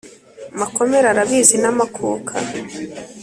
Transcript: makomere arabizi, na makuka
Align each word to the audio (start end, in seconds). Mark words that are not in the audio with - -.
makomere 0.59 1.05
arabizi, 1.09 1.55
na 1.63 1.71
makuka 1.77 2.33